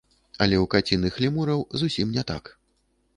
[0.43, 2.43] Але ў каціных лемураў зусім не так.